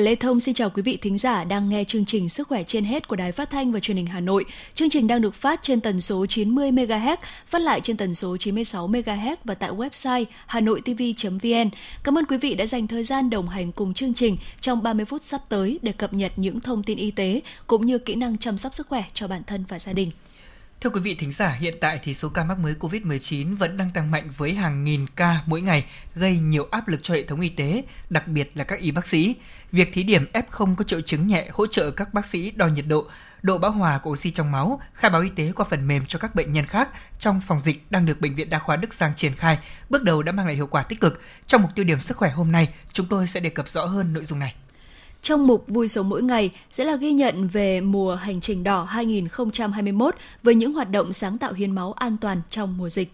[0.00, 2.62] Và Lê Thông xin chào quý vị thính giả đang nghe chương trình Sức khỏe
[2.62, 4.44] trên hết của Đài Phát thanh và Truyền hình Hà Nội.
[4.74, 7.16] Chương trình đang được phát trên tần số 90 MHz,
[7.46, 11.70] phát lại trên tần số 96 MHz và tại website hanoitv.vn.
[12.02, 15.04] Cảm ơn quý vị đã dành thời gian đồng hành cùng chương trình trong 30
[15.04, 18.38] phút sắp tới để cập nhật những thông tin y tế cũng như kỹ năng
[18.38, 20.10] chăm sóc sức khỏe cho bản thân và gia đình.
[20.80, 23.90] Thưa quý vị thính giả, hiện tại thì số ca mắc mới COVID-19 vẫn đang
[23.90, 25.84] tăng mạnh với hàng nghìn ca mỗi ngày,
[26.14, 29.06] gây nhiều áp lực cho hệ thống y tế, đặc biệt là các y bác
[29.06, 29.36] sĩ.
[29.72, 32.84] Việc thí điểm F0 có triệu chứng nhẹ hỗ trợ các bác sĩ đo nhiệt
[32.88, 33.06] độ,
[33.42, 36.18] độ bão hòa của oxy trong máu, khai báo y tế qua phần mềm cho
[36.18, 36.88] các bệnh nhân khác
[37.18, 40.22] trong phòng dịch đang được Bệnh viện Đa khoa Đức Giang triển khai, bước đầu
[40.22, 41.20] đã mang lại hiệu quả tích cực.
[41.46, 44.12] Trong mục tiêu điểm sức khỏe hôm nay, chúng tôi sẽ đề cập rõ hơn
[44.12, 44.54] nội dung này.
[45.22, 48.84] Trong mục Vui sống mỗi ngày sẽ là ghi nhận về mùa hành trình đỏ
[48.84, 53.12] 2021 với những hoạt động sáng tạo hiến máu an toàn trong mùa dịch.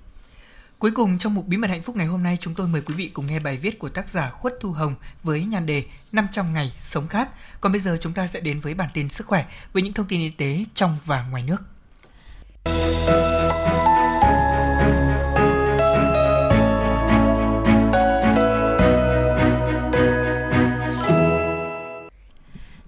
[0.78, 2.94] Cuối cùng, trong mục Bí mật hạnh phúc ngày hôm nay, chúng tôi mời quý
[2.94, 6.54] vị cùng nghe bài viết của tác giả Khuất Thu Hồng với nhan đề 500
[6.54, 7.28] ngày sống khác.
[7.60, 10.06] Còn bây giờ chúng ta sẽ đến với bản tin sức khỏe với những thông
[10.08, 11.62] tin y tế trong và ngoài nước.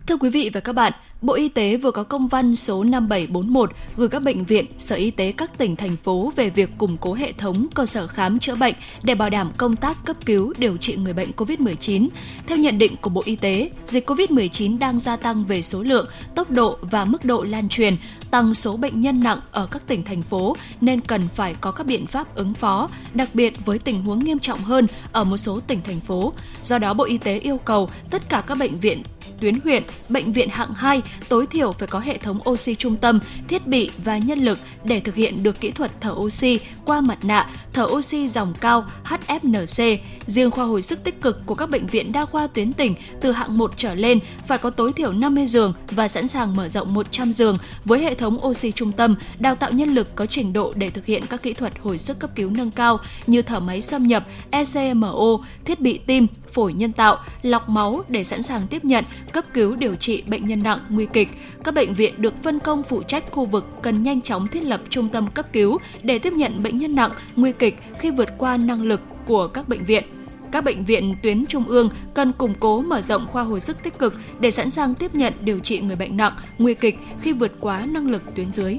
[0.08, 0.92] Thưa quý vị và các bạn,
[1.22, 5.10] Bộ Y tế vừa có công văn số 5741 gửi các bệnh viện, sở y
[5.10, 8.54] tế các tỉnh, thành phố về việc củng cố hệ thống cơ sở khám chữa
[8.54, 12.08] bệnh để bảo đảm công tác cấp cứu điều trị người bệnh COVID-19.
[12.46, 16.06] Theo nhận định của Bộ Y tế, dịch COVID-19 đang gia tăng về số lượng,
[16.34, 17.94] tốc độ và mức độ lan truyền,
[18.30, 21.86] tăng số bệnh nhân nặng ở các tỉnh, thành phố nên cần phải có các
[21.86, 25.60] biện pháp ứng phó, đặc biệt với tình huống nghiêm trọng hơn ở một số
[25.60, 26.32] tỉnh, thành phố.
[26.62, 29.02] Do đó, Bộ Y tế yêu cầu tất cả các bệnh viện
[29.40, 33.20] tuyến huyện, bệnh viện hạng 2 tối thiểu phải có hệ thống oxy trung tâm,
[33.48, 37.24] thiết bị và nhân lực để thực hiện được kỹ thuật thở oxy qua mặt
[37.24, 39.98] nạ, thở oxy dòng cao HFNC.
[40.26, 43.32] Riêng khoa hồi sức tích cực của các bệnh viện đa khoa tuyến tỉnh từ
[43.32, 46.94] hạng 1 trở lên phải có tối thiểu 50 giường và sẵn sàng mở rộng
[46.94, 50.72] 100 giường với hệ thống oxy trung tâm, đào tạo nhân lực có trình độ
[50.76, 53.80] để thực hiện các kỹ thuật hồi sức cấp cứu nâng cao như thở máy
[53.80, 58.84] xâm nhập, ECMO, thiết bị tim, phổi nhân tạo, lọc máu để sẵn sàng tiếp
[58.84, 61.28] nhận, cấp cứu điều trị bệnh nhân nặng, nguy kịch.
[61.64, 64.80] Các bệnh viện được phân công phụ trách khu vực cần nhanh chóng thiết lập
[64.90, 68.56] trung tâm cấp cứu để tiếp nhận bệnh nhân nặng, nguy kịch khi vượt qua
[68.56, 70.04] năng lực của các bệnh viện.
[70.52, 73.98] Các bệnh viện tuyến trung ương cần củng cố mở rộng khoa hồi sức tích
[73.98, 77.52] cực để sẵn sàng tiếp nhận điều trị người bệnh nặng, nguy kịch khi vượt
[77.60, 78.78] quá năng lực tuyến dưới.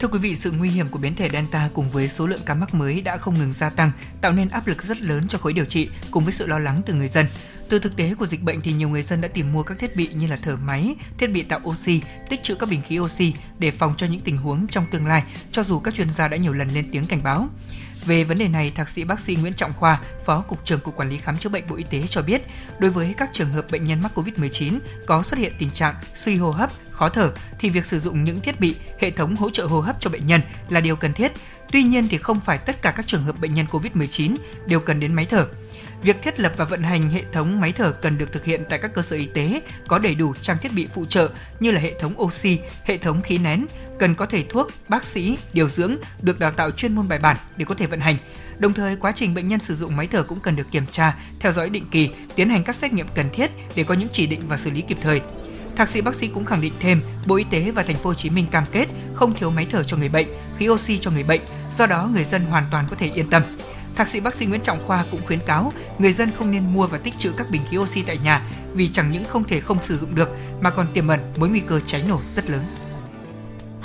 [0.00, 2.54] Thưa quý vị, sự nguy hiểm của biến thể Delta cùng với số lượng ca
[2.54, 3.90] mắc mới đã không ngừng gia tăng,
[4.20, 6.82] tạo nên áp lực rất lớn cho khối điều trị cùng với sự lo lắng
[6.86, 7.26] từ người dân.
[7.68, 9.96] Từ thực tế của dịch bệnh thì nhiều người dân đã tìm mua các thiết
[9.96, 13.32] bị như là thở máy, thiết bị tạo oxy, tích trữ các bình khí oxy
[13.58, 16.36] để phòng cho những tình huống trong tương lai, cho dù các chuyên gia đã
[16.36, 17.48] nhiều lần lên tiếng cảnh báo.
[18.06, 20.96] Về vấn đề này, thạc sĩ bác sĩ Nguyễn Trọng Khoa, Phó cục trưởng Cục
[20.96, 22.42] Quản lý khám chữa bệnh Bộ Y tế cho biết,
[22.78, 26.36] đối với các trường hợp bệnh nhân mắc COVID-19 có xuất hiện tình trạng suy
[26.36, 29.66] hô hấp, khó thở thì việc sử dụng những thiết bị, hệ thống hỗ trợ
[29.66, 31.32] hô hấp cho bệnh nhân là điều cần thiết.
[31.72, 34.36] Tuy nhiên thì không phải tất cả các trường hợp bệnh nhân COVID-19
[34.66, 35.46] đều cần đến máy thở.
[36.02, 38.78] Việc thiết lập và vận hành hệ thống máy thở cần được thực hiện tại
[38.78, 41.30] các cơ sở y tế có đầy đủ trang thiết bị phụ trợ
[41.60, 43.66] như là hệ thống oxy, hệ thống khí nén,
[43.98, 47.36] cần có thầy thuốc, bác sĩ, điều dưỡng được đào tạo chuyên môn bài bản
[47.56, 48.16] để có thể vận hành.
[48.58, 51.16] Đồng thời, quá trình bệnh nhân sử dụng máy thở cũng cần được kiểm tra,
[51.40, 54.26] theo dõi định kỳ, tiến hành các xét nghiệm cần thiết để có những chỉ
[54.26, 55.20] định và xử lý kịp thời.
[55.76, 58.14] Thạc sĩ bác sĩ cũng khẳng định thêm, Bộ Y tế và Thành phố Hồ
[58.14, 60.26] Chí Minh cam kết không thiếu máy thở cho người bệnh,
[60.58, 61.40] khí oxy cho người bệnh,
[61.78, 63.42] do đó người dân hoàn toàn có thể yên tâm.
[63.96, 66.86] Thạc sĩ bác sĩ Nguyễn Trọng Khoa cũng khuyến cáo người dân không nên mua
[66.86, 68.42] và tích trữ các bình khí oxy tại nhà
[68.74, 70.28] vì chẳng những không thể không sử dụng được
[70.60, 72.64] mà còn tiềm ẩn mối nguy cơ cháy nổ rất lớn.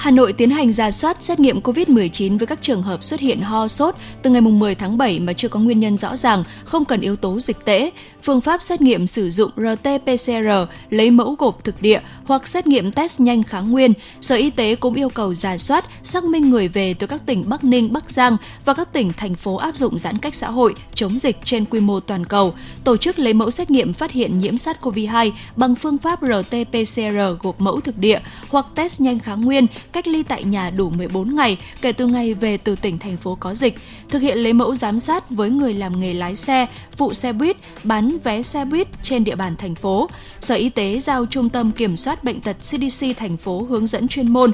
[0.02, 3.42] Hà Nội tiến hành ra soát xét nghiệm COVID-19 với các trường hợp xuất hiện
[3.42, 6.86] ho sốt từ ngày 10 tháng 7 mà chưa có nguyên nhân rõ ràng, không
[6.86, 7.92] cần yếu tố dịch tễ.
[8.24, 12.92] Phương pháp xét nghiệm sử dụng RT-PCR lấy mẫu gộp thực địa hoặc xét nghiệm
[12.92, 13.94] test nhanh kháng nguyên.
[14.22, 17.44] Sở Y tế cũng yêu cầu ra soát, xác minh người về từ các tỉnh
[17.50, 20.76] Bắc Ninh, Bắc Giang và các tỉnh, thành phố áp dụng giãn cách xã hội,
[20.96, 22.54] chống dịch trên quy mô toàn cầu.
[22.84, 27.62] Tổ chức lấy mẫu xét nghiệm phát hiện nhiễm SARS-CoV-2 bằng phương pháp RT-PCR gộp
[27.62, 28.20] mẫu thực địa
[28.50, 32.34] hoặc test nhanh kháng nguyên cách ly tại nhà đủ 14 ngày kể từ ngày
[32.34, 33.76] về từ tỉnh thành phố có dịch,
[34.10, 36.66] thực hiện lấy mẫu giám sát với người làm nghề lái xe,
[36.98, 40.10] phụ xe buýt, bán vé xe buýt trên địa bàn thành phố.
[40.40, 44.08] Sở Y tế giao Trung tâm Kiểm soát Bệnh tật CDC thành phố hướng dẫn
[44.08, 44.52] chuyên môn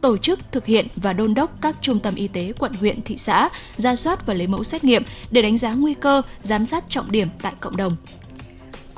[0.00, 3.16] tổ chức thực hiện và đôn đốc các trung tâm y tế quận huyện thị
[3.18, 6.84] xã ra soát và lấy mẫu xét nghiệm để đánh giá nguy cơ, giám sát
[6.88, 7.96] trọng điểm tại cộng đồng.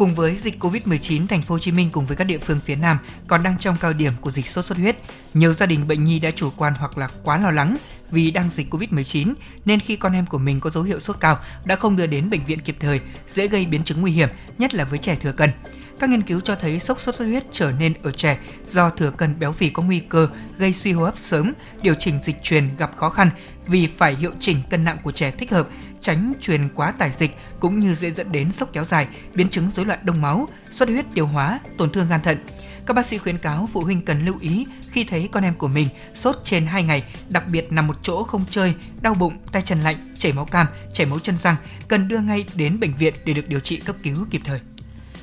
[0.01, 2.77] Cùng với dịch Covid-19, thành phố Hồ Chí Minh cùng với các địa phương phía
[2.77, 4.97] Nam còn đang trong cao điểm của dịch sốt xuất huyết.
[5.35, 7.77] Nhiều gia đình bệnh nhi đã chủ quan hoặc là quá lo lắng
[8.11, 11.39] vì đang dịch Covid-19 nên khi con em của mình có dấu hiệu sốt cao
[11.65, 13.01] đã không đưa đến bệnh viện kịp thời,
[13.35, 15.51] dễ gây biến chứng nguy hiểm, nhất là với trẻ thừa cân.
[16.01, 18.39] Các nghiên cứu cho thấy sốc sốt xuất huyết trở nên ở trẻ
[18.73, 21.53] do thừa cân béo phì có nguy cơ gây suy hô hấp sớm,
[21.83, 23.31] điều chỉnh dịch truyền gặp khó khăn
[23.67, 25.69] vì phải hiệu chỉnh cân nặng của trẻ thích hợp,
[26.01, 29.71] tránh truyền quá tải dịch cũng như dễ dẫn đến sốc kéo dài, biến chứng
[29.75, 32.39] rối loạn đông máu, xuất huyết tiêu hóa, tổn thương gan thận.
[32.87, 35.69] Các bác sĩ khuyến cáo phụ huynh cần lưu ý khi thấy con em của
[35.69, 39.63] mình sốt trên 2 ngày, đặc biệt nằm một chỗ không chơi, đau bụng, tay
[39.63, 41.57] chân lạnh, chảy máu cam, chảy máu chân răng,
[41.89, 44.61] cần đưa ngay đến bệnh viện để được điều trị cấp cứu kịp thời.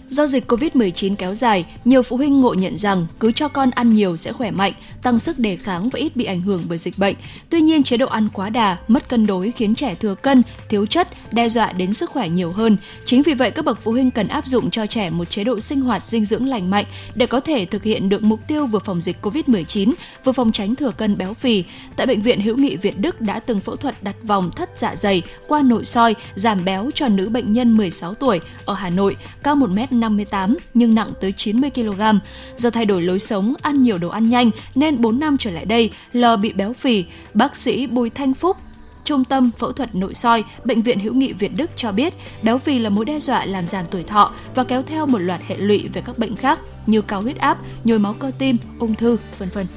[0.09, 3.93] Do dịch COVID-19 kéo dài, nhiều phụ huynh ngộ nhận rằng cứ cho con ăn
[3.93, 4.73] nhiều sẽ khỏe mạnh,
[5.03, 7.15] tăng sức đề kháng và ít bị ảnh hưởng bởi dịch bệnh.
[7.49, 10.85] Tuy nhiên, chế độ ăn quá đà, mất cân đối khiến trẻ thừa cân, thiếu
[10.85, 12.77] chất, đe dọa đến sức khỏe nhiều hơn.
[13.05, 15.59] Chính vì vậy, các bậc phụ huynh cần áp dụng cho trẻ một chế độ
[15.59, 18.79] sinh hoạt dinh dưỡng lành mạnh để có thể thực hiện được mục tiêu vừa
[18.79, 19.93] phòng dịch COVID-19,
[20.23, 21.63] vừa phòng tránh thừa cân béo phì.
[21.95, 24.95] Tại Bệnh viện Hữu nghị Việt Đức đã từng phẫu thuật đặt vòng thất dạ
[24.95, 29.17] dày qua nội soi giảm béo cho nữ bệnh nhân 16 tuổi ở Hà Nội,
[29.43, 32.01] cao 1 m 58 nhưng nặng tới 90 kg.
[32.55, 35.65] Do thay đổi lối sống, ăn nhiều đồ ăn nhanh nên 4 năm trở lại
[35.65, 37.05] đây, L bị béo phì.
[37.33, 38.57] Bác sĩ Bùi Thanh Phúc,
[39.03, 42.57] Trung tâm Phẫu thuật Nội soi, Bệnh viện Hữu nghị Việt Đức cho biết béo
[42.57, 45.57] phì là mối đe dọa làm giảm tuổi thọ và kéo theo một loạt hệ
[45.57, 49.17] lụy về các bệnh khác như cao huyết áp, nhồi máu cơ tim, ung thư,
[49.37, 49.67] vân vân.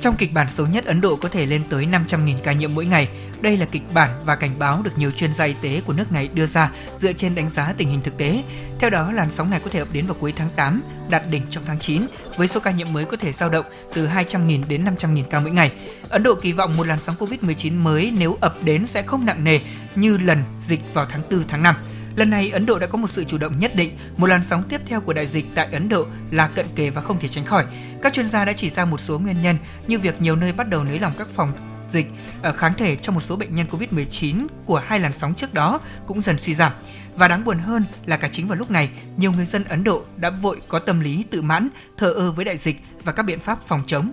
[0.00, 2.86] Trong kịch bản xấu nhất, Ấn Độ có thể lên tới 500.000 ca nhiễm mỗi
[2.86, 3.08] ngày.
[3.44, 6.12] Đây là kịch bản và cảnh báo được nhiều chuyên gia y tế của nước
[6.12, 6.70] này đưa ra
[7.00, 8.42] dựa trên đánh giá tình hình thực tế.
[8.78, 11.42] Theo đó, làn sóng này có thể ập đến vào cuối tháng 8, đạt đỉnh
[11.50, 12.02] trong tháng 9,
[12.36, 15.50] với số ca nhiễm mới có thể dao động từ 200.000 đến 500.000 ca mỗi
[15.50, 15.72] ngày.
[16.08, 19.44] Ấn Độ kỳ vọng một làn sóng Covid-19 mới nếu ập đến sẽ không nặng
[19.44, 19.60] nề
[19.94, 21.74] như lần dịch vào tháng 4, tháng 5.
[22.16, 23.90] Lần này, Ấn Độ đã có một sự chủ động nhất định.
[24.16, 27.00] Một làn sóng tiếp theo của đại dịch tại Ấn Độ là cận kề và
[27.00, 27.64] không thể tránh khỏi.
[28.02, 29.56] Các chuyên gia đã chỉ ra một số nguyên nhân
[29.86, 32.06] như việc nhiều nơi bắt đầu nới lỏng các phòng dịch
[32.42, 35.80] ở kháng thể trong một số bệnh nhân COVID-19 của hai làn sóng trước đó
[36.06, 36.72] cũng dần suy giảm.
[37.16, 40.04] Và đáng buồn hơn là cả chính vào lúc này, nhiều người dân Ấn Độ
[40.16, 43.40] đã vội có tâm lý tự mãn, thờ ơ với đại dịch và các biện
[43.40, 44.12] pháp phòng chống.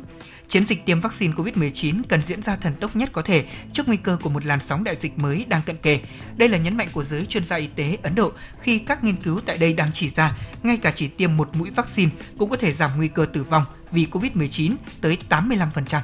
[0.49, 3.97] Chiến dịch tiêm vaccine COVID-19 cần diễn ra thần tốc nhất có thể trước nguy
[3.97, 5.99] cơ của một làn sóng đại dịch mới đang cận kề.
[6.37, 8.31] Đây là nhấn mạnh của giới chuyên gia y tế Ấn Độ
[8.61, 11.69] khi các nghiên cứu tại đây đang chỉ ra ngay cả chỉ tiêm một mũi
[11.69, 16.01] vaccine cũng có thể giảm nguy cơ tử vong vì COVID-19 tới 85%.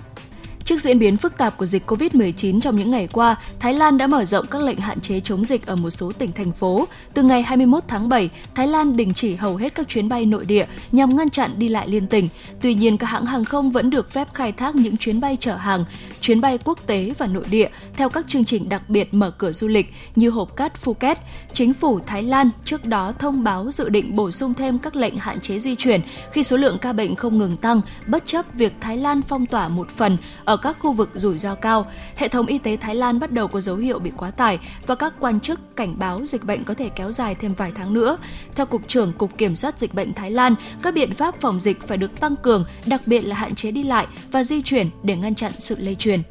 [0.68, 4.08] Trước diễn biến phức tạp của dịch COVID-19 trong những ngày qua, Thái Lan đã
[4.08, 6.88] mở rộng các lệnh hạn chế chống dịch ở một số tỉnh thành phố.
[7.14, 10.46] Từ ngày 21 tháng 7, Thái Lan đình chỉ hầu hết các chuyến bay nội
[10.46, 12.30] địa nhằm ngăn chặn đi lại liên tỉnh.
[12.62, 15.56] Tuy nhiên, các hãng hàng không vẫn được phép khai thác những chuyến bay chở
[15.56, 15.86] hàng,
[16.22, 19.52] chuyến bay quốc tế và nội địa theo các chương trình đặc biệt mở cửa
[19.52, 21.18] du lịch như hộp cát Phuket.
[21.54, 25.18] Chính phủ Thái Lan trước đó thông báo dự định bổ sung thêm các lệnh
[25.18, 28.74] hạn chế di chuyển khi số lượng ca bệnh không ngừng tăng, bất chấp việc
[28.82, 32.46] Thái Lan phong tỏa một phần ở các khu vực rủi ro cao, hệ thống
[32.46, 35.40] y tế Thái Lan bắt đầu có dấu hiệu bị quá tải và các quan
[35.40, 38.18] chức cảnh báo dịch bệnh có thể kéo dài thêm vài tháng nữa.
[38.56, 41.88] Theo Cục trưởng Cục Kiểm soát Dịch bệnh Thái Lan, các biện pháp phòng dịch
[41.88, 45.16] phải được tăng cường, đặc biệt là hạn chế đi lại và di chuyển để
[45.16, 46.22] ngăn chặn sự lây truyền.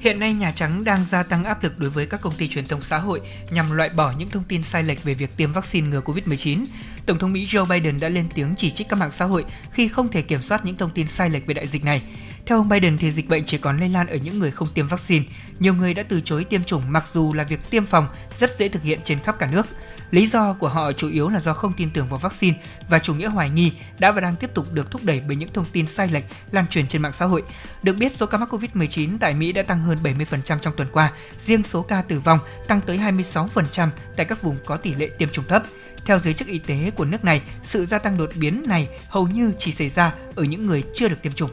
[0.00, 2.66] Hiện nay, Nhà Trắng đang gia tăng áp lực đối với các công ty truyền
[2.66, 5.88] thông xã hội nhằm loại bỏ những thông tin sai lệch về việc tiêm vaccine
[5.88, 6.64] ngừa COVID-19.
[7.06, 9.88] Tổng thống Mỹ Joe Biden đã lên tiếng chỉ trích các mạng xã hội khi
[9.88, 12.02] không thể kiểm soát những thông tin sai lệch về đại dịch này.
[12.46, 14.88] Theo ông Biden thì dịch bệnh chỉ còn lây lan ở những người không tiêm
[14.88, 15.24] vaccine.
[15.58, 18.06] Nhiều người đã từ chối tiêm chủng mặc dù là việc tiêm phòng
[18.38, 19.66] rất dễ thực hiện trên khắp cả nước.
[20.10, 22.56] Lý do của họ chủ yếu là do không tin tưởng vào vaccine
[22.90, 25.52] và chủ nghĩa hoài nghi đã và đang tiếp tục được thúc đẩy bởi những
[25.52, 27.42] thông tin sai lệch lan truyền trên mạng xã hội.
[27.82, 31.12] Được biết, số ca mắc COVID-19 tại Mỹ đã tăng hơn 70% trong tuần qua,
[31.38, 32.38] riêng số ca tử vong
[32.68, 35.62] tăng tới 26% tại các vùng có tỷ lệ tiêm chủng thấp.
[36.04, 39.28] Theo giới chức y tế của nước này, sự gia tăng đột biến này hầu
[39.28, 41.50] như chỉ xảy ra ở những người chưa được tiêm chủng.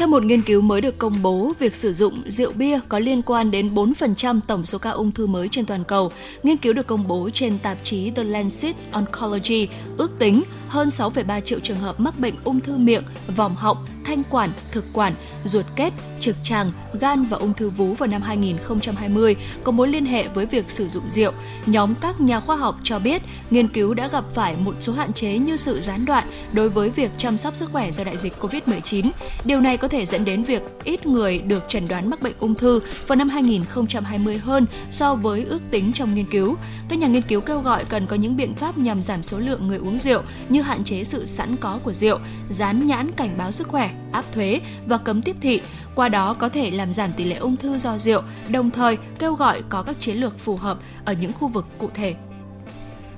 [0.00, 3.22] Theo một nghiên cứu mới được công bố, việc sử dụng rượu bia có liên
[3.22, 6.12] quan đến 4% tổng số ca ung thư mới trên toàn cầu.
[6.42, 11.40] Nghiên cứu được công bố trên tạp chí The Lancet Oncology ước tính hơn 6,3
[11.40, 13.02] triệu trường hợp mắc bệnh ung thư miệng,
[13.36, 15.14] vòm họng, thanh quản, thực quản,
[15.44, 20.06] ruột kết, trực tràng, gan và ung thư vú vào năm 2020 có mối liên
[20.06, 21.32] hệ với việc sử dụng rượu.
[21.66, 25.12] Nhóm các nhà khoa học cho biết nghiên cứu đã gặp phải một số hạn
[25.12, 28.32] chế như sự gián đoạn đối với việc chăm sóc sức khỏe do đại dịch
[28.40, 29.10] COVID-19.
[29.44, 32.54] Điều này có thể dẫn đến việc ít người được chẩn đoán mắc bệnh ung
[32.54, 36.56] thư vào năm 2020 hơn so với ước tính trong nghiên cứu.
[36.88, 39.68] Các nhà nghiên cứu kêu gọi cần có những biện pháp nhằm giảm số lượng
[39.68, 42.18] người uống rượu như hạn chế sự sẵn có của rượu,
[42.50, 45.60] dán nhãn cảnh báo sức khỏe, áp thuế và cấm tiếp thị,
[45.94, 49.34] qua đó có thể làm giảm tỷ lệ ung thư do rượu, đồng thời kêu
[49.34, 52.14] gọi có các chiến lược phù hợp ở những khu vực cụ thể.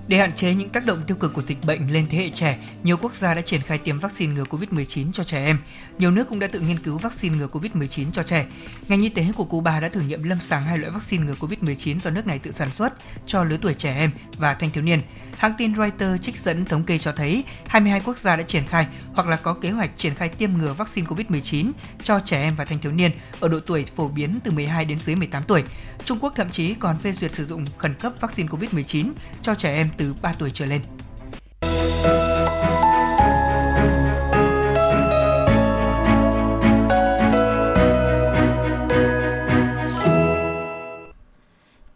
[0.08, 2.58] Để hạn chế những tác động tiêu cực của dịch bệnh lên thế hệ trẻ,
[2.82, 5.58] nhiều quốc gia đã triển khai tiêm vaccine ngừa COVID-19 cho trẻ em.
[5.98, 8.46] Nhiều nước cũng đã tự nghiên cứu vaccine ngừa COVID-19 cho trẻ.
[8.88, 12.00] Ngành y tế của Cuba đã thử nghiệm lâm sàng hai loại vaccine ngừa COVID-19
[12.04, 12.92] do nước này tự sản xuất
[13.26, 15.00] cho lứa tuổi trẻ em và thanh thiếu niên.
[15.36, 18.86] Hãng tin Reuters trích dẫn thống kê cho thấy 22 quốc gia đã triển khai
[19.12, 21.72] hoặc là có kế hoạch triển khai tiêm ngừa vaccine COVID-19
[22.02, 23.10] cho trẻ em và thanh thiếu niên
[23.40, 25.64] ở độ tuổi phổ biến từ 12 đến dưới 18 tuổi.
[26.04, 29.12] Trung Quốc thậm chí còn phê duyệt sử dụng khẩn cấp vaccine COVID-19
[29.42, 30.80] cho trẻ em từ 3 tuổi trở lên.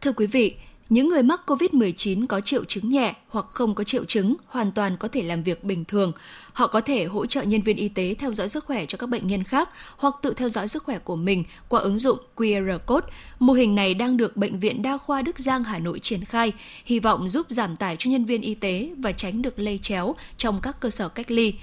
[0.00, 0.56] Thưa quý vị,
[0.88, 4.96] những người mắc COVID-19 có triệu chứng nhẹ hoặc không có triệu chứng hoàn toàn
[4.96, 6.12] có thể làm việc bình thường.
[6.52, 9.06] Họ có thể hỗ trợ nhân viên y tế theo dõi sức khỏe cho các
[9.06, 12.78] bệnh nhân khác hoặc tự theo dõi sức khỏe của mình qua ứng dụng QR
[12.78, 13.06] Code.
[13.38, 16.52] Mô hình này đang được Bệnh viện Đa khoa Đức Giang Hà Nội triển khai,
[16.84, 20.14] hy vọng giúp giảm tải cho nhân viên y tế và tránh được lây chéo
[20.36, 21.54] trong các cơ sở cách ly.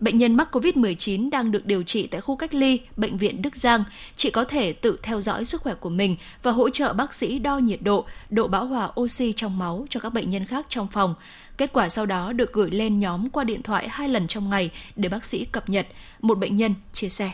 [0.00, 3.56] Bệnh nhân mắc COVID-19 đang được điều trị tại khu cách ly Bệnh viện Đức
[3.56, 3.84] Giang.
[4.16, 7.38] Chị có thể tự theo dõi sức khỏe của mình và hỗ trợ bác sĩ
[7.38, 10.88] đo nhiệt độ, độ bão hòa oxy trong máu cho các bệnh nhân khác trong
[10.92, 11.14] phòng.
[11.56, 14.70] Kết quả sau đó được gửi lên nhóm qua điện thoại hai lần trong ngày
[14.96, 15.86] để bác sĩ cập nhật.
[16.20, 17.30] Một bệnh nhân chia sẻ.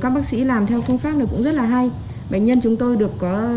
[0.00, 1.90] Các bác sĩ làm theo phương pháp này cũng rất là hay.
[2.30, 3.48] Bệnh nhân chúng tôi được có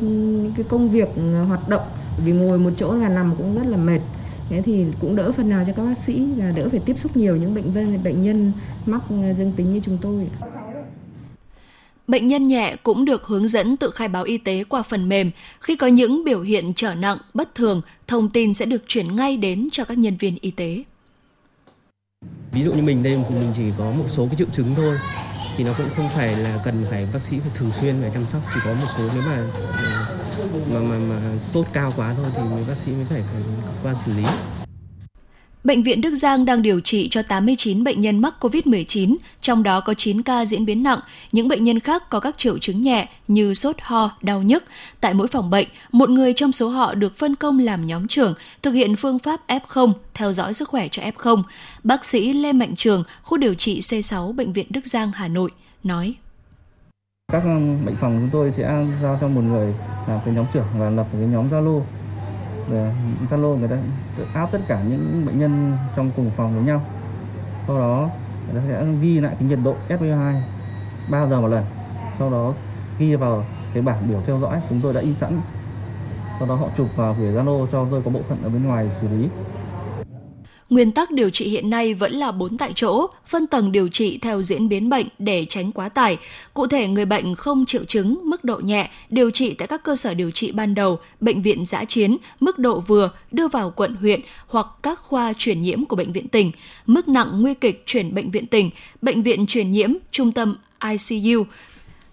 [0.00, 1.86] những cái công việc ừ, hoạt động
[2.24, 4.00] vì ngồi một chỗ là nằm cũng rất là mệt
[4.52, 7.16] thế thì cũng đỡ phần nào cho các bác sĩ là đỡ phải tiếp xúc
[7.16, 8.52] nhiều những bệnh nhân bệnh nhân
[8.86, 9.02] mắc
[9.36, 10.28] dương tính như chúng tôi
[12.08, 15.30] Bệnh nhân nhẹ cũng được hướng dẫn tự khai báo y tế qua phần mềm.
[15.60, 19.36] Khi có những biểu hiện trở nặng, bất thường, thông tin sẽ được chuyển ngay
[19.36, 20.84] đến cho các nhân viên y tế.
[22.52, 24.96] Ví dụ như mình đây thì mình chỉ có một số cái triệu chứng thôi
[25.56, 28.26] thì nó cũng không phải là cần phải bác sĩ phải thường xuyên phải chăm
[28.26, 29.46] sóc chỉ có một số nếu mà
[30.72, 33.42] mà mà, mà sốt cao quá thôi thì bác sĩ mới phải, phải
[33.82, 34.24] qua xử lý.
[35.64, 39.80] Bệnh viện Đức Giang đang điều trị cho 89 bệnh nhân mắc COVID-19, trong đó
[39.80, 40.98] có 9 ca diễn biến nặng.
[41.32, 44.64] Những bệnh nhân khác có các triệu chứng nhẹ như sốt ho, đau nhức.
[45.00, 48.34] Tại mỗi phòng bệnh, một người trong số họ được phân công làm nhóm trưởng,
[48.62, 51.42] thực hiện phương pháp F0, theo dõi sức khỏe cho F0.
[51.84, 55.50] Bác sĩ Lê Mạnh Trường, khu điều trị C6 Bệnh viện Đức Giang, Hà Nội,
[55.84, 56.14] nói.
[57.32, 57.44] Các
[57.84, 59.74] bệnh phòng chúng tôi sẽ giao cho một người
[60.08, 61.80] làm cái nhóm trưởng và lập một cái nhóm Zalo.
[63.30, 63.76] Zalo người ta
[64.34, 66.82] áp tất cả những bệnh nhân trong cùng phòng với nhau.
[67.66, 68.10] Sau đó
[68.46, 70.34] người ta sẽ ghi lại cái nhiệt độ SPO2
[71.10, 71.64] bao giờ một lần.
[72.18, 72.52] Sau đó
[72.98, 75.40] ghi vào cái bảng biểu theo dõi chúng tôi đã in sẵn.
[76.38, 78.90] Sau đó họ chụp vào gửi Zalo cho tôi có bộ phận ở bên ngoài
[79.00, 79.28] xử lý.
[80.72, 84.18] Nguyên tắc điều trị hiện nay vẫn là 4 tại chỗ, phân tầng điều trị
[84.18, 86.16] theo diễn biến bệnh để tránh quá tải.
[86.54, 89.96] Cụ thể, người bệnh không triệu chứng, mức độ nhẹ, điều trị tại các cơ
[89.96, 93.94] sở điều trị ban đầu, bệnh viện giã chiến, mức độ vừa, đưa vào quận
[93.94, 96.52] huyện hoặc các khoa truyền nhiễm của bệnh viện tỉnh,
[96.86, 98.70] mức nặng nguy kịch chuyển bệnh viện tỉnh,
[99.02, 101.44] bệnh viện truyền nhiễm, trung tâm ICU,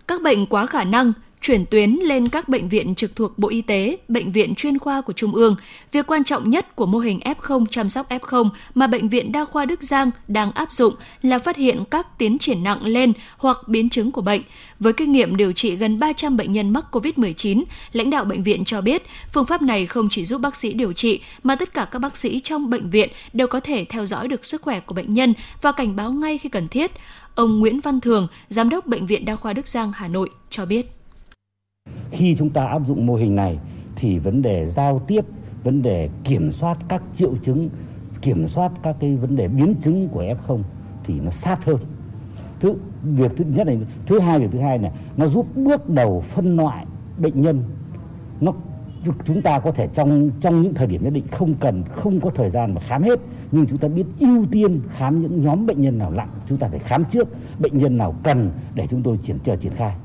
[0.08, 3.62] các bệnh quá khả năng, chuyển tuyến lên các bệnh viện trực thuộc Bộ Y
[3.62, 5.56] tế, bệnh viện chuyên khoa của Trung ương.
[5.92, 9.46] Việc quan trọng nhất của mô hình F0 chăm sóc F0 mà Bệnh viện Đa
[9.46, 13.68] khoa Đức Giang đang áp dụng là phát hiện các tiến triển nặng lên hoặc
[13.68, 14.42] biến chứng của bệnh.
[14.80, 18.66] Với kinh nghiệm điều trị gần 300 bệnh nhân mắc COVID-19, lãnh đạo bệnh viện
[18.66, 19.04] cho biết
[19.34, 22.18] phương pháp này không chỉ giúp bác sĩ điều trị mà tất cả các bác
[22.18, 25.34] sĩ trong bệnh viện đều có thể theo dõi được sức khỏe của bệnh nhân
[25.62, 26.92] và cảnh báo ngay khi cần thiết.
[27.36, 30.66] Ông Nguyễn Văn Thường, Giám đốc Bệnh viện Đa khoa Đức Giang, Hà Nội cho
[30.66, 30.99] biết.
[32.12, 33.60] Khi chúng ta áp dụng mô hình này
[33.96, 35.26] thì vấn đề giao tiếp,
[35.64, 37.70] vấn đề kiểm soát các triệu chứng,
[38.22, 40.62] kiểm soát các cái vấn đề biến chứng của F0
[41.04, 41.78] thì nó sát hơn.
[42.60, 46.22] Thứ việc thứ nhất này, thứ hai việc thứ hai này nó giúp bước đầu
[46.22, 46.86] phân loại
[47.18, 47.64] bệnh nhân.
[48.42, 48.54] Nó
[49.26, 52.30] chúng ta có thể trong trong những thời điểm nhất định không cần không có
[52.30, 53.20] thời gian mà khám hết.
[53.52, 56.68] Nhưng chúng ta biết ưu tiên khám những nhóm bệnh nhân nào nặng chúng ta
[56.68, 57.28] phải khám trước
[57.60, 59.96] bệnh nhân nào cần để chúng tôi triển chờ triển khai.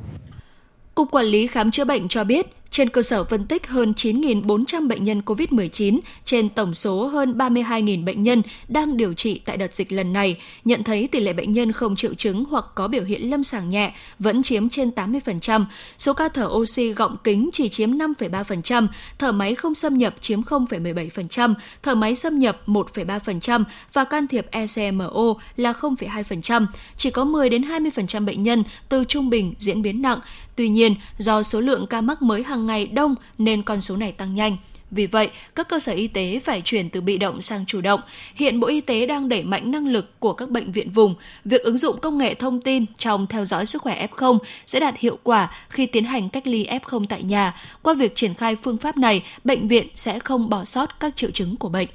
[0.95, 4.89] Cục Quản lý Khám chữa bệnh cho biết, trên cơ sở phân tích hơn 9.400
[4.89, 9.75] bệnh nhân COVID-19 trên tổng số hơn 32.000 bệnh nhân đang điều trị tại đợt
[9.75, 13.05] dịch lần này, nhận thấy tỷ lệ bệnh nhân không triệu chứng hoặc có biểu
[13.05, 15.65] hiện lâm sàng nhẹ vẫn chiếm trên 80%,
[15.99, 18.87] số ca thở oxy gọng kính chỉ chiếm 5,3%,
[19.19, 24.47] thở máy không xâm nhập chiếm 0,17%, thở máy xâm nhập 1,3% và can thiệp
[24.51, 26.67] ECMO là 0,2%.
[26.97, 30.19] Chỉ có 10 đến 20% bệnh nhân từ trung bình diễn biến nặng.
[30.57, 34.13] Tuy nhiên, do số lượng ca mắc mới hàng ngày đông nên con số này
[34.13, 34.57] tăng nhanh.
[34.91, 38.01] Vì vậy, các cơ sở y tế phải chuyển từ bị động sang chủ động.
[38.35, 41.15] Hiện Bộ Y tế đang đẩy mạnh năng lực của các bệnh viện vùng.
[41.45, 44.95] Việc ứng dụng công nghệ thông tin trong theo dõi sức khỏe F0 sẽ đạt
[44.99, 47.55] hiệu quả khi tiến hành cách ly F0 tại nhà.
[47.83, 51.31] Qua việc triển khai phương pháp này, bệnh viện sẽ không bỏ sót các triệu
[51.31, 51.89] chứng của bệnh.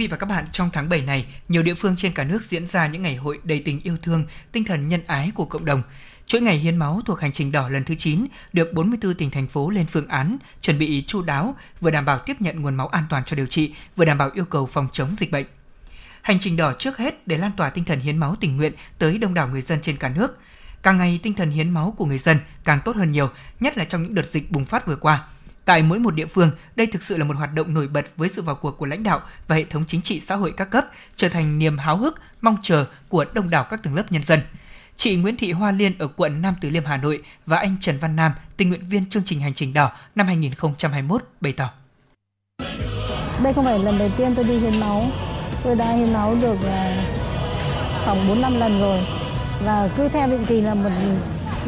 [0.00, 2.66] Vị và các bạn, trong tháng 7 này, nhiều địa phương trên cả nước diễn
[2.66, 5.82] ra những ngày hội đầy tình yêu thương, tinh thần nhân ái của cộng đồng.
[6.26, 9.46] Chuỗi ngày hiến máu thuộc hành trình đỏ lần thứ 9 được 44 tỉnh thành
[9.46, 12.88] phố lên phương án chuẩn bị chu đáo, vừa đảm bảo tiếp nhận nguồn máu
[12.88, 15.46] an toàn cho điều trị, vừa đảm bảo yêu cầu phòng chống dịch bệnh.
[16.22, 19.18] Hành trình đỏ trước hết để lan tỏa tinh thần hiến máu tình nguyện tới
[19.18, 20.38] đông đảo người dân trên cả nước.
[20.82, 23.30] Càng ngày tinh thần hiến máu của người dân càng tốt hơn nhiều,
[23.60, 25.24] nhất là trong những đợt dịch bùng phát vừa qua.
[25.70, 28.28] Tại mỗi một địa phương, đây thực sự là một hoạt động nổi bật với
[28.28, 30.86] sự vào cuộc của lãnh đạo và hệ thống chính trị xã hội các cấp,
[31.16, 34.40] trở thành niềm háo hức, mong chờ của đông đảo các tầng lớp nhân dân.
[34.96, 37.98] Chị Nguyễn Thị Hoa Liên ở quận Nam Từ Liêm Hà Nội và anh Trần
[37.98, 41.70] Văn Nam, tình nguyện viên chương trình Hành trình đỏ năm 2021 bày tỏ.
[43.42, 45.10] Đây không phải lần đầu tiên tôi đi hiến máu.
[45.64, 47.04] Tôi đã hiến máu được à,
[48.04, 49.00] khoảng 4 năm lần rồi.
[49.64, 50.90] Và cứ theo định kỳ là một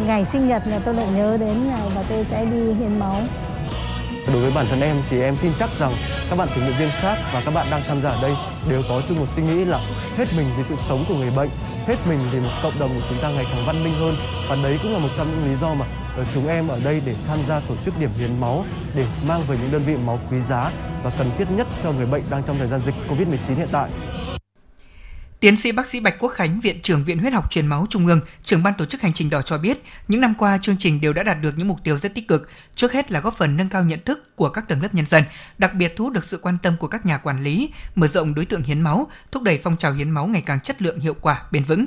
[0.06, 3.22] ngày sinh nhật là tôi lại nhớ đến ngày và tôi sẽ đi hiến máu.
[4.32, 5.92] Đối với bản thân em thì em tin chắc rằng
[6.30, 8.34] các bạn tình nguyện viên khác và các bạn đang tham gia ở đây
[8.68, 9.78] đều có chung một suy nghĩ là
[10.16, 11.48] hết mình vì sự sống của người bệnh,
[11.86, 14.16] hết mình vì một cộng đồng của chúng ta ngày càng văn minh hơn
[14.48, 15.86] và đấy cũng là một trong những lý do mà
[16.16, 19.42] ờ, chúng em ở đây để tham gia tổ chức điểm hiến máu để mang
[19.48, 20.70] về những đơn vị máu quý giá
[21.04, 23.90] và cần thiết nhất cho người bệnh đang trong thời gian dịch Covid-19 hiện tại.
[25.42, 28.06] Tiến sĩ bác sĩ Bạch Quốc Khánh, Viện trưởng Viện Huyết học Truyền máu Trung
[28.06, 31.00] ương, trưởng ban tổ chức hành trình đỏ cho biết, những năm qua chương trình
[31.00, 32.48] đều đã đạt được những mục tiêu rất tích cực.
[32.76, 35.24] Trước hết là góp phần nâng cao nhận thức của các tầng lớp nhân dân,
[35.58, 38.34] đặc biệt thu hút được sự quan tâm của các nhà quản lý, mở rộng
[38.34, 41.14] đối tượng hiến máu, thúc đẩy phong trào hiến máu ngày càng chất lượng hiệu
[41.20, 41.86] quả, bền vững.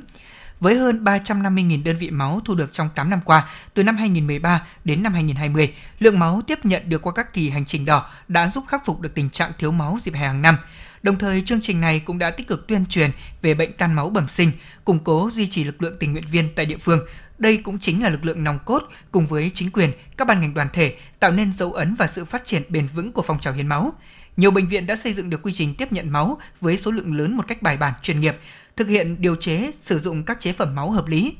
[0.60, 4.66] Với hơn 350.000 đơn vị máu thu được trong 8 năm qua, từ năm 2013
[4.84, 8.50] đến năm 2020, lượng máu tiếp nhận được qua các kỳ hành trình đỏ đã
[8.50, 10.58] giúp khắc phục được tình trạng thiếu máu dịp hè hàng năm.
[11.06, 14.10] Đồng thời, chương trình này cũng đã tích cực tuyên truyền về bệnh tan máu
[14.10, 14.52] bẩm sinh,
[14.86, 17.00] củng cố duy trì lực lượng tình nguyện viên tại địa phương.
[17.38, 20.54] Đây cũng chính là lực lượng nòng cốt cùng với chính quyền, các ban ngành
[20.54, 23.54] đoàn thể tạo nên dấu ấn và sự phát triển bền vững của phong trào
[23.54, 23.94] hiến máu.
[24.38, 27.18] Nhiều bệnh viện đã xây dựng được quy trình tiếp nhận máu với số lượng
[27.18, 28.36] lớn một cách bài bản chuyên nghiệp,
[28.76, 31.34] thực hiện điều chế, sử dụng các chế phẩm máu hợp lý.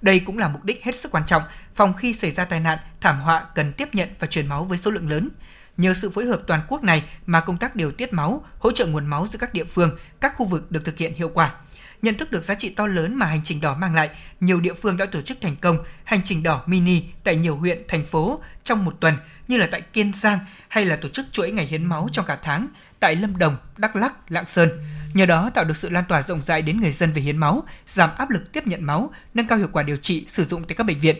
[0.00, 1.42] Đây cũng là mục đích hết sức quan trọng
[1.74, 4.78] phòng khi xảy ra tai nạn, thảm họa cần tiếp nhận và truyền máu với
[4.78, 5.28] số lượng lớn.
[5.76, 8.86] Nhờ sự phối hợp toàn quốc này mà công tác điều tiết máu, hỗ trợ
[8.86, 11.54] nguồn máu giữa các địa phương, các khu vực được thực hiện hiệu quả.
[12.02, 14.74] Nhận thức được giá trị to lớn mà hành trình đỏ mang lại, nhiều địa
[14.74, 18.40] phương đã tổ chức thành công hành trình đỏ mini tại nhiều huyện, thành phố
[18.64, 19.14] trong một tuần
[19.48, 22.38] như là tại Kiên Giang hay là tổ chức chuỗi ngày hiến máu trong cả
[22.42, 22.66] tháng
[23.00, 24.70] tại Lâm Đồng, Đắk Lắk, Lạng Sơn.
[25.14, 27.64] Nhờ đó tạo được sự lan tỏa rộng rãi đến người dân về hiến máu,
[27.86, 30.74] giảm áp lực tiếp nhận máu, nâng cao hiệu quả điều trị sử dụng tại
[30.74, 31.16] các bệnh viện.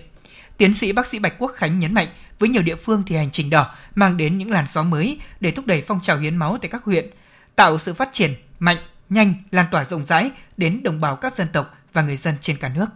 [0.63, 3.31] Tiến sĩ bác sĩ Bạch Quốc Khánh nhấn mạnh, với nhiều địa phương thì hành
[3.31, 6.59] trình đỏ mang đến những làn gió mới để thúc đẩy phong trào hiến máu
[6.63, 7.11] tại các huyện,
[7.57, 8.77] tạo sự phát triển mạnh,
[9.09, 12.57] nhanh, lan tỏa rộng rãi đến đồng bào các dân tộc và người dân trên
[12.57, 12.87] cả nước.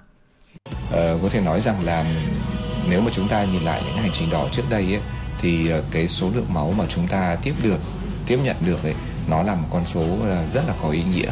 [0.91, 2.05] Ờ, có thể nói rằng là
[2.89, 5.03] nếu mà chúng ta nhìn lại những hành trình đỏ trước đây ấy,
[5.41, 7.81] thì ờ, cái số lượng máu mà chúng ta tiếp được
[8.27, 8.95] tiếp nhận được ấy
[9.29, 11.31] nó là một con số ờ, rất là có ý nghĩa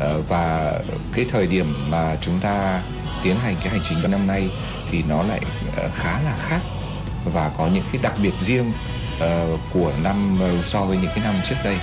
[0.00, 0.74] ờ, và
[1.12, 2.82] cái thời điểm mà chúng ta
[3.22, 4.50] tiến hành cái hành trình năm nay
[4.90, 5.40] thì nó lại
[5.76, 6.60] ờ, khá là khác
[7.24, 8.72] và có những cái đặc biệt riêng
[9.20, 11.78] ờ, của năm ờ, so với những cái năm trước đây.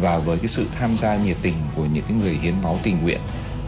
[0.00, 3.02] Và với cái sự tham gia nhiệt tình của những cái người hiến máu tình
[3.02, 3.20] nguyện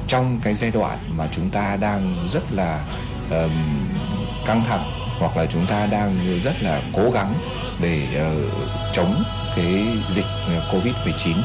[0.06, 2.84] trong cái giai đoạn mà chúng ta đang rất là
[3.30, 3.52] um,
[4.46, 7.34] căng thẳng hoặc là chúng ta đang rất là cố gắng
[7.80, 8.52] để uh,
[8.92, 9.24] chống
[9.56, 10.26] cái dịch
[10.72, 11.42] Covid-19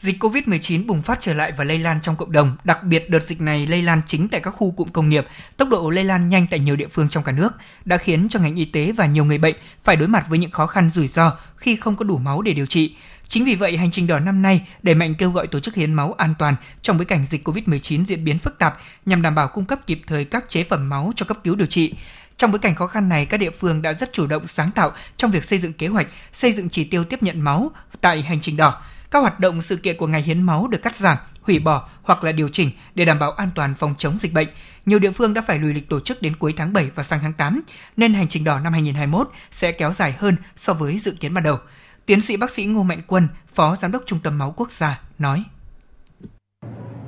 [0.00, 3.22] Dịch COVID-19 bùng phát trở lại và lây lan trong cộng đồng, đặc biệt đợt
[3.22, 6.28] dịch này lây lan chính tại các khu cụm công nghiệp, tốc độ lây lan
[6.28, 7.52] nhanh tại nhiều địa phương trong cả nước
[7.84, 10.50] đã khiến cho ngành y tế và nhiều người bệnh phải đối mặt với những
[10.50, 12.96] khó khăn rủi ro khi không có đủ máu để điều trị.
[13.28, 15.94] Chính vì vậy, hành trình đỏ năm nay đẩy mạnh kêu gọi tổ chức hiến
[15.94, 19.48] máu an toàn trong bối cảnh dịch COVID-19 diễn biến phức tạp nhằm đảm bảo
[19.48, 21.94] cung cấp kịp thời các chế phẩm máu cho cấp cứu điều trị.
[22.36, 24.92] Trong bối cảnh khó khăn này, các địa phương đã rất chủ động sáng tạo
[25.16, 28.40] trong việc xây dựng kế hoạch, xây dựng chỉ tiêu tiếp nhận máu tại hành
[28.40, 31.58] trình đỏ các hoạt động sự kiện của ngày hiến máu được cắt giảm, hủy
[31.58, 34.48] bỏ hoặc là điều chỉnh để đảm bảo an toàn phòng chống dịch bệnh.
[34.86, 37.20] Nhiều địa phương đã phải lùi lịch tổ chức đến cuối tháng 7 và sang
[37.22, 37.62] tháng 8,
[37.96, 41.44] nên hành trình đỏ năm 2021 sẽ kéo dài hơn so với dự kiến ban
[41.44, 41.58] đầu.
[42.06, 45.00] Tiến sĩ bác sĩ Ngô Mạnh Quân, Phó Giám đốc Trung tâm Máu Quốc gia,
[45.18, 45.44] nói.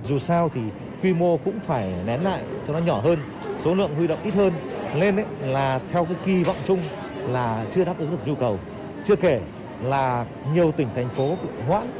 [0.05, 0.61] Dù sao thì
[1.03, 3.19] quy mô cũng phải nén lại cho nó nhỏ hơn,
[3.65, 4.53] số lượng huy động ít hơn,
[4.95, 6.81] lên ấy là theo cái kỳ vọng chung
[7.29, 8.61] là chưa đáp ứng được nhu cầu.
[9.07, 9.41] Chưa kể
[9.83, 11.37] là nhiều tỉnh thành phố
[11.67, 11.91] hoãn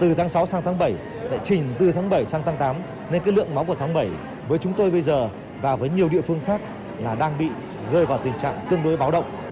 [0.00, 0.94] từ tháng 6 sang tháng 7
[1.30, 2.76] lại chỉnh từ tháng 7 sang tháng 8
[3.10, 4.10] nên cái lượng máu của tháng 7
[4.48, 5.28] với chúng tôi bây giờ
[5.60, 6.60] và với nhiều địa phương khác
[6.98, 7.46] là đang bị
[7.92, 9.48] rơi vào tình trạng tương đối báo động.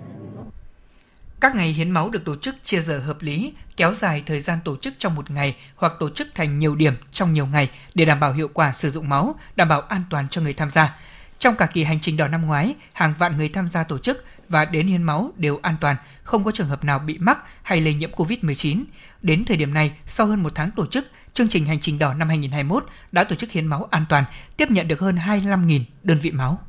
[1.41, 4.59] Các ngày hiến máu được tổ chức chia giờ hợp lý, kéo dài thời gian
[4.65, 8.05] tổ chức trong một ngày hoặc tổ chức thành nhiều điểm trong nhiều ngày để
[8.05, 10.99] đảm bảo hiệu quả sử dụng máu, đảm bảo an toàn cho người tham gia.
[11.39, 14.25] Trong cả kỳ hành trình đỏ năm ngoái, hàng vạn người tham gia tổ chức
[14.49, 17.81] và đến hiến máu đều an toàn, không có trường hợp nào bị mắc hay
[17.81, 18.85] lây nhiễm COVID-19.
[19.23, 22.15] Đến thời điểm này, sau hơn một tháng tổ chức, chương trình Hành trình đỏ
[22.15, 24.25] năm 2021 đã tổ chức hiến máu an toàn,
[24.57, 26.61] tiếp nhận được hơn 25.000 đơn vị máu.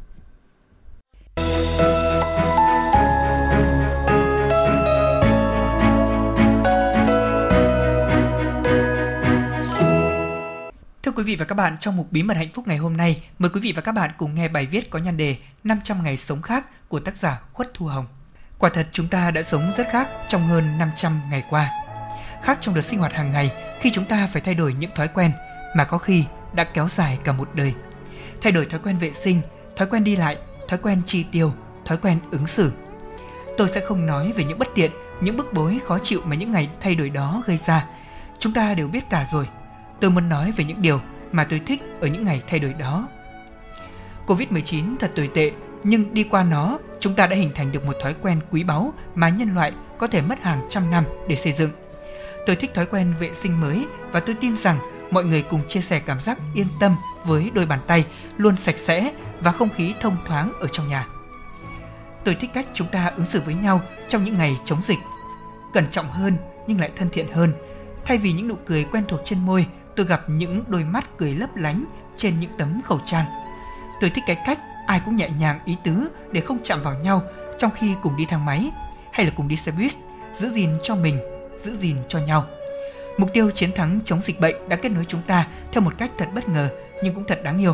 [11.17, 13.51] Quý vị và các bạn, trong mục Bí mật hạnh phúc ngày hôm nay, mời
[13.53, 16.41] quý vị và các bạn cùng nghe bài viết có nhan đề 500 ngày sống
[16.41, 18.05] khác của tác giả Khuất Thu Hồng.
[18.59, 21.71] Quả thật chúng ta đã sống rất khác trong hơn 500 ngày qua.
[22.43, 23.51] Khác trong đợt sinh hoạt hàng ngày
[23.81, 25.31] khi chúng ta phải thay đổi những thói quen
[25.75, 27.73] mà có khi đã kéo dài cả một đời.
[28.41, 29.41] Thay đổi thói quen vệ sinh,
[29.75, 30.37] thói quen đi lại,
[30.69, 31.53] thói quen chi tiêu,
[31.85, 32.71] thói quen ứng xử.
[33.57, 36.51] Tôi sẽ không nói về những bất tiện, những bức bối khó chịu mà những
[36.51, 37.85] ngày thay đổi đó gây ra.
[38.39, 39.47] Chúng ta đều biết cả rồi
[40.01, 43.07] tôi muốn nói về những điều mà tôi thích ở những ngày thay đổi đó.
[44.27, 45.51] Covid-19 thật tồi tệ,
[45.83, 48.93] nhưng đi qua nó, chúng ta đã hình thành được một thói quen quý báu
[49.15, 51.71] mà nhân loại có thể mất hàng trăm năm để xây dựng.
[52.45, 54.79] Tôi thích thói quen vệ sinh mới và tôi tin rằng
[55.11, 58.05] mọi người cùng chia sẻ cảm giác yên tâm với đôi bàn tay
[58.37, 61.07] luôn sạch sẽ và không khí thông thoáng ở trong nhà.
[62.23, 64.99] Tôi thích cách chúng ta ứng xử với nhau trong những ngày chống dịch.
[65.73, 67.53] Cẩn trọng hơn nhưng lại thân thiện hơn.
[68.05, 69.65] Thay vì những nụ cười quen thuộc trên môi,
[69.97, 71.85] tôi gặp những đôi mắt cười lấp lánh
[72.17, 73.25] trên những tấm khẩu trang.
[74.01, 77.21] Tôi thích cái cách ai cũng nhẹ nhàng ý tứ để không chạm vào nhau
[77.57, 78.71] trong khi cùng đi thang máy
[79.11, 79.91] hay là cùng đi xe buýt,
[80.35, 81.19] giữ gìn cho mình,
[81.57, 82.45] giữ gìn cho nhau.
[83.17, 86.11] Mục tiêu chiến thắng chống dịch bệnh đã kết nối chúng ta theo một cách
[86.17, 86.69] thật bất ngờ
[87.03, 87.73] nhưng cũng thật đáng yêu.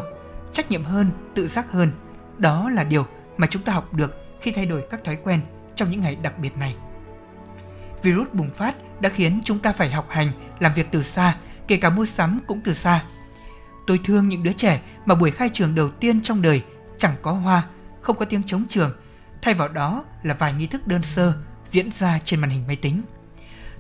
[0.51, 1.91] Trách nhiệm hơn, tự giác hơn,
[2.37, 3.05] đó là điều
[3.37, 5.41] mà chúng ta học được khi thay đổi các thói quen
[5.75, 6.75] trong những ngày đặc biệt này.
[8.03, 11.77] Virus bùng phát đã khiến chúng ta phải học hành, làm việc từ xa kể
[11.77, 13.03] cả mua sắm cũng từ xa.
[13.87, 16.61] Tôi thương những đứa trẻ mà buổi khai trường đầu tiên trong đời
[16.97, 17.63] chẳng có hoa,
[18.01, 18.93] không có tiếng chống trường,
[19.41, 21.33] thay vào đó là vài nghi thức đơn sơ
[21.69, 23.01] diễn ra trên màn hình máy tính.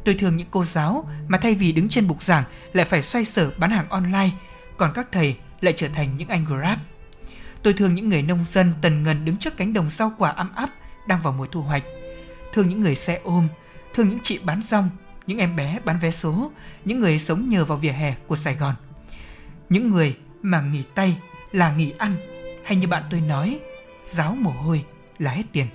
[0.05, 2.43] Tôi thương những cô giáo mà thay vì đứng trên bục giảng
[2.73, 4.29] lại phải xoay sở bán hàng online,
[4.77, 6.79] còn các thầy lại trở thành những anh Grab.
[7.63, 10.55] Tôi thương những người nông dân tần ngần đứng trước cánh đồng rau quả ấm
[10.55, 10.69] áp
[11.07, 11.83] đang vào mùa thu hoạch.
[12.53, 13.47] Thương những người xe ôm,
[13.93, 14.89] thương những chị bán rong
[15.27, 16.51] những em bé bán vé số,
[16.85, 18.75] những người sống nhờ vào vỉa hè của Sài Gòn.
[19.69, 21.17] Những người mà nghỉ tay
[21.51, 22.15] là nghỉ ăn,
[22.63, 23.59] hay như bạn tôi nói,
[24.03, 24.85] giáo mồ hôi
[25.19, 25.67] là hết tiền.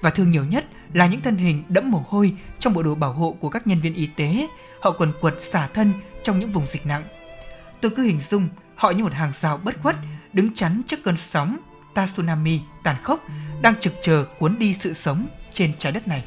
[0.00, 3.12] Và thương nhiều nhất là những thân hình đẫm mồ hôi trong bộ đồ bảo
[3.12, 4.46] hộ của các nhân viên y tế,
[4.80, 7.04] họ quần quật xả thân trong những vùng dịch nặng.
[7.80, 9.96] Tôi cứ hình dung họ như một hàng rào bất khuất
[10.32, 11.56] đứng chắn trước cơn sóng
[11.94, 13.24] ta tsunami tàn khốc
[13.62, 16.24] đang trực chờ cuốn đi sự sống trên trái đất này.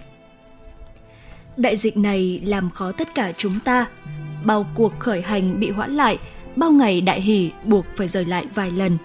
[1.59, 3.85] Đại dịch này làm khó tất cả chúng ta.
[4.45, 6.19] Bao cuộc khởi hành bị hoãn lại,
[6.55, 8.97] bao ngày đại hỷ buộc phải rời lại vài lần.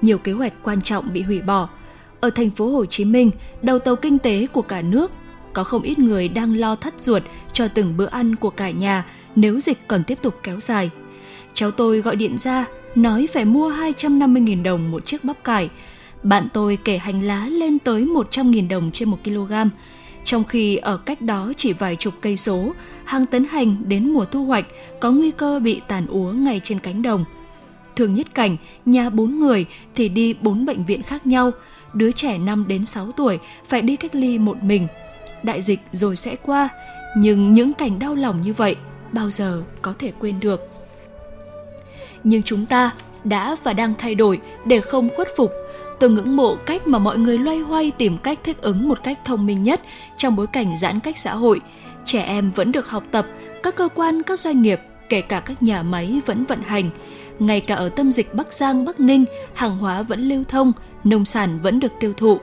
[0.00, 1.68] Nhiều kế hoạch quan trọng bị hủy bỏ.
[2.20, 3.30] Ở thành phố Hồ Chí Minh,
[3.62, 5.10] đầu tàu kinh tế của cả nước,
[5.52, 9.04] có không ít người đang lo thắt ruột cho từng bữa ăn của cả nhà
[9.36, 10.90] nếu dịch còn tiếp tục kéo dài.
[11.54, 15.70] Cháu tôi gọi điện ra, nói phải mua 250.000 đồng một chiếc bắp cải.
[16.22, 19.52] Bạn tôi kể hành lá lên tới 100.000 đồng trên 1 kg
[20.24, 22.72] trong khi ở cách đó chỉ vài chục cây số,
[23.04, 24.66] hàng tấn hành đến mùa thu hoạch
[25.00, 27.24] có nguy cơ bị tàn úa ngay trên cánh đồng.
[27.96, 28.56] Thường nhất cảnh,
[28.86, 31.50] nhà bốn người thì đi bốn bệnh viện khác nhau,
[31.92, 34.86] đứa trẻ 5 đến 6 tuổi phải đi cách ly một mình.
[35.42, 36.68] Đại dịch rồi sẽ qua,
[37.16, 38.76] nhưng những cảnh đau lòng như vậy
[39.12, 40.60] bao giờ có thể quên được.
[42.24, 42.90] Nhưng chúng ta
[43.24, 45.52] đã và đang thay đổi để không khuất phục
[46.02, 49.18] Tôi ngưỡng mộ cách mà mọi người loay hoay tìm cách thích ứng một cách
[49.24, 49.80] thông minh nhất
[50.16, 51.60] trong bối cảnh giãn cách xã hội.
[52.04, 53.26] Trẻ em vẫn được học tập,
[53.62, 56.90] các cơ quan, các doanh nghiệp, kể cả các nhà máy vẫn vận hành.
[57.38, 60.72] Ngay cả ở tâm dịch Bắc Giang, Bắc Ninh, hàng hóa vẫn lưu thông,
[61.04, 62.38] nông sản vẫn được tiêu thụ.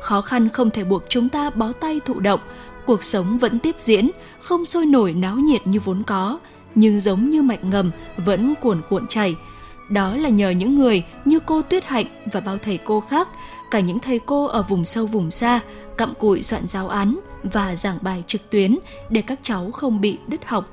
[0.00, 2.40] Khó khăn không thể buộc chúng ta bó tay thụ động,
[2.86, 6.38] cuộc sống vẫn tiếp diễn, không sôi nổi náo nhiệt như vốn có,
[6.74, 9.34] nhưng giống như mạch ngầm vẫn cuồn cuộn chảy,
[9.90, 13.28] đó là nhờ những người như cô Tuyết Hạnh và bao thầy cô khác,
[13.70, 15.60] cả những thầy cô ở vùng sâu vùng xa,
[15.96, 20.18] cặm cụi soạn giáo án và giảng bài trực tuyến để các cháu không bị
[20.26, 20.64] đứt học.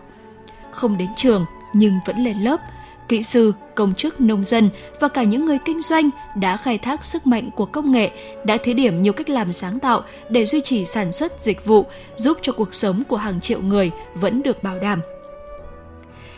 [0.72, 2.60] Không đến trường nhưng vẫn lên lớp,
[3.08, 7.06] kỹ sư, công chức, nông dân và cả những người kinh doanh đã khai thác
[7.06, 8.12] sức mạnh của công nghệ,
[8.44, 11.86] đã thí điểm nhiều cách làm sáng tạo để duy trì sản xuất dịch vụ,
[12.16, 15.02] giúp cho cuộc sống của hàng triệu người vẫn được bảo đảm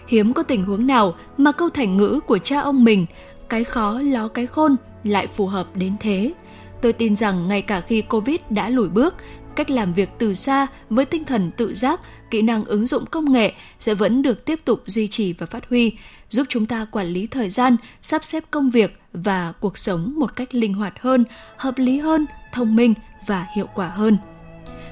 [0.10, 3.06] hiếm có tình huống nào mà câu thành ngữ của cha ông mình
[3.50, 6.34] cái khó ló cái khôn lại phù hợp đến thế.
[6.82, 9.16] Tôi tin rằng ngay cả khi Covid đã lùi bước,
[9.56, 12.00] cách làm việc từ xa với tinh thần tự giác,
[12.32, 15.70] kỹ năng ứng dụng công nghệ sẽ vẫn được tiếp tục duy trì và phát
[15.70, 15.94] huy,
[16.30, 20.36] giúp chúng ta quản lý thời gian, sắp xếp công việc và cuộc sống một
[20.36, 21.24] cách linh hoạt hơn,
[21.58, 22.94] hợp lý hơn, thông minh
[23.28, 24.18] và hiệu quả hơn.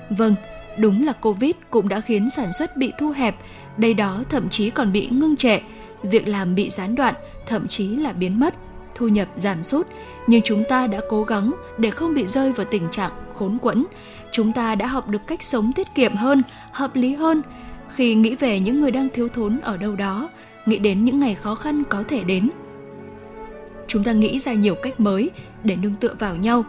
[0.09, 0.35] Vâng,
[0.77, 3.35] đúng là Covid cũng đã khiến sản xuất bị thu hẹp,
[3.77, 5.59] đây đó thậm chí còn bị ngưng trệ,
[6.03, 8.55] việc làm bị gián đoạn, thậm chí là biến mất,
[8.95, 9.87] thu nhập giảm sút,
[10.27, 13.85] nhưng chúng ta đã cố gắng để không bị rơi vào tình trạng khốn quẫn.
[14.31, 17.41] Chúng ta đã học được cách sống tiết kiệm hơn, hợp lý hơn.
[17.95, 20.29] Khi nghĩ về những người đang thiếu thốn ở đâu đó,
[20.65, 22.49] nghĩ đến những ngày khó khăn có thể đến.
[23.87, 25.29] Chúng ta nghĩ ra nhiều cách mới
[25.63, 26.65] để nương tựa vào nhau.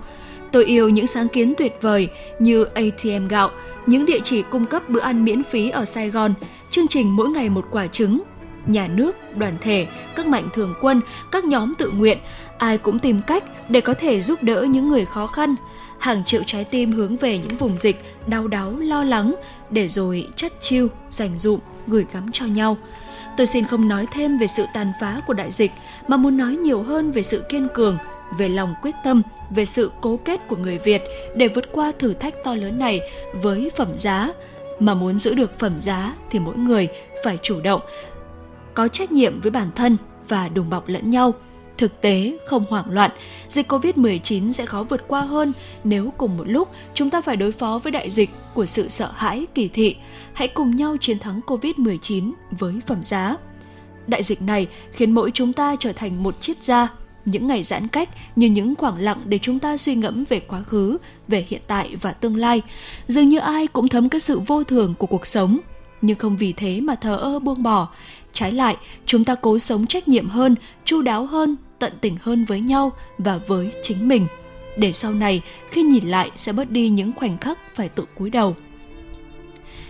[0.53, 2.09] Tôi yêu những sáng kiến tuyệt vời
[2.39, 3.51] như ATM gạo,
[3.87, 6.35] những địa chỉ cung cấp bữa ăn miễn phí ở Sài Gòn,
[6.71, 8.21] chương trình mỗi ngày một quả trứng,
[8.67, 11.01] nhà nước, đoàn thể, các mạnh thường quân,
[11.33, 12.19] các nhóm tự nguyện,
[12.59, 15.55] ai cũng tìm cách để có thể giúp đỡ những người khó khăn.
[15.99, 19.35] Hàng triệu trái tim hướng về những vùng dịch, đau đáu, lo lắng,
[19.71, 22.77] để rồi chất chiêu, dành dụm, gửi gắm cho nhau.
[23.37, 25.71] Tôi xin không nói thêm về sự tàn phá của đại dịch,
[26.09, 27.99] mà muốn nói nhiều hơn về sự kiên cường,
[28.37, 31.03] về lòng quyết tâm, về sự cố kết của người Việt
[31.37, 33.01] để vượt qua thử thách to lớn này
[33.33, 34.31] với phẩm giá.
[34.81, 36.89] Mà muốn giữ được phẩm giá thì mỗi người
[37.25, 37.81] phải chủ động,
[38.75, 39.97] có trách nhiệm với bản thân
[40.29, 41.35] và đùm bọc lẫn nhau.
[41.79, 43.11] Thực tế, không hoảng loạn,
[43.49, 45.53] dịch Covid-19 sẽ khó vượt qua hơn
[45.85, 49.11] nếu cùng một lúc chúng ta phải đối phó với đại dịch của sự sợ
[49.15, 49.97] hãi, kỳ thị.
[50.33, 53.37] Hãy cùng nhau chiến thắng Covid-19 với phẩm giá.
[54.07, 56.89] Đại dịch này khiến mỗi chúng ta trở thành một chiếc da,
[57.31, 60.63] những ngày giãn cách như những khoảng lặng để chúng ta suy ngẫm về quá
[60.63, 62.63] khứ, về hiện tại và tương lai.
[63.09, 65.59] Dường như ai cũng thấm cái sự vô thường của cuộc sống,
[66.03, 67.89] nhưng không vì thế mà thờ ơ buông bỏ.
[68.33, 72.45] Trái lại, chúng ta cố sống trách nhiệm hơn, chu đáo hơn, tận tình hơn
[72.45, 74.27] với nhau và với chính mình.
[74.77, 78.31] Để sau này, khi nhìn lại sẽ bớt đi những khoảnh khắc phải tự cúi
[78.31, 78.57] đầu.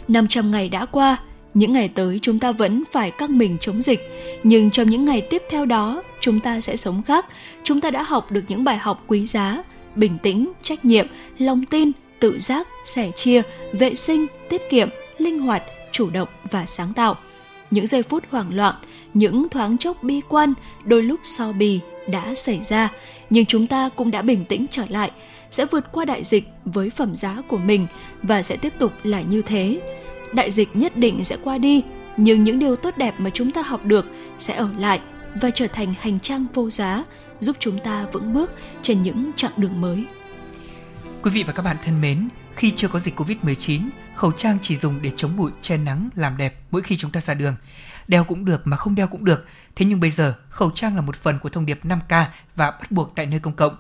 [0.09, 1.17] 500 ngày đã qua,
[1.55, 4.11] những ngày tới chúng ta vẫn phải căng mình chống dịch,
[4.43, 7.27] nhưng trong những ngày tiếp theo đó, chúng ta sẽ sống khác.
[7.63, 9.63] Chúng ta đã học được những bài học quý giá,
[9.95, 11.07] bình tĩnh, trách nhiệm,
[11.39, 16.67] lòng tin, tự giác, sẻ chia, vệ sinh, tiết kiệm, linh hoạt, chủ động và
[16.67, 17.17] sáng tạo.
[17.71, 18.75] Những giây phút hoảng loạn,
[19.15, 22.89] những thoáng chốc bi quan, đôi lúc so bì đã xảy ra,
[23.31, 25.11] nhưng chúng ta cũng đã bình tĩnh trở lại,
[25.51, 27.87] sẽ vượt qua đại dịch với phẩm giá của mình
[28.23, 29.81] và sẽ tiếp tục là như thế
[30.33, 31.83] đại dịch nhất định sẽ qua đi,
[32.17, 34.07] nhưng những điều tốt đẹp mà chúng ta học được
[34.39, 35.01] sẽ ở lại
[35.43, 37.05] và trở thành hành trang vô giá,
[37.41, 38.51] giúp chúng ta vững bước
[38.83, 40.07] trên những chặng đường mới.
[41.23, 43.81] Quý vị và các bạn thân mến, khi chưa có dịch Covid-19,
[44.15, 47.21] khẩu trang chỉ dùng để chống bụi, che nắng, làm đẹp mỗi khi chúng ta
[47.21, 47.55] ra đường.
[48.09, 49.47] Đeo cũng được mà không đeo cũng được.
[49.77, 52.25] Thế nhưng bây giờ, khẩu trang là một phần của thông điệp 5K
[52.57, 53.77] và bắt buộc tại nơi công cộng.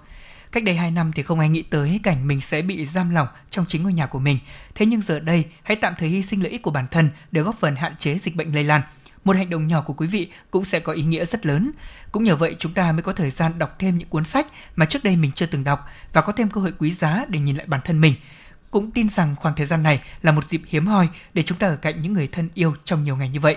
[0.52, 3.28] Cách đây 2 năm thì không ai nghĩ tới cảnh mình sẽ bị giam lỏng
[3.50, 4.38] trong chính ngôi nhà của mình.
[4.74, 7.40] Thế nhưng giờ đây, hãy tạm thời hy sinh lợi ích của bản thân để
[7.40, 8.82] góp phần hạn chế dịch bệnh lây lan.
[9.24, 11.70] Một hành động nhỏ của quý vị cũng sẽ có ý nghĩa rất lớn.
[12.12, 14.86] Cũng nhờ vậy chúng ta mới có thời gian đọc thêm những cuốn sách mà
[14.86, 17.56] trước đây mình chưa từng đọc và có thêm cơ hội quý giá để nhìn
[17.56, 18.14] lại bản thân mình.
[18.70, 21.66] Cũng tin rằng khoảng thời gian này là một dịp hiếm hoi để chúng ta
[21.66, 23.56] ở cạnh những người thân yêu trong nhiều ngày như vậy.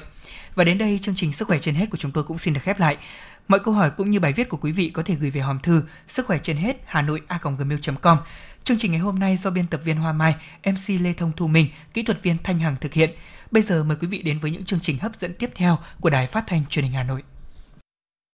[0.55, 2.61] Và đến đây chương trình Sức khỏe trên hết của chúng tôi cũng xin được
[2.63, 2.97] khép lại.
[3.47, 5.59] Mọi câu hỏi cũng như bài viết của quý vị có thể gửi về hòm
[5.59, 8.17] thư sức khỏe trên hết hà nội a gmail.com.
[8.63, 10.35] Chương trình ngày hôm nay do biên tập viên Hoa Mai,
[10.65, 13.09] MC Lê Thông Thu Minh, kỹ thuật viên Thanh Hằng thực hiện.
[13.51, 16.09] Bây giờ mời quý vị đến với những chương trình hấp dẫn tiếp theo của
[16.09, 17.23] Đài Phát thanh Truyền hình Hà Nội.